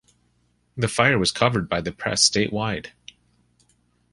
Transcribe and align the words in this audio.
The 0.75 0.87
fire 0.87 1.19
was 1.19 1.31
covered 1.31 1.69
by 1.69 1.79
the 1.81 1.91
press 1.91 2.27
statewide. 2.27 2.87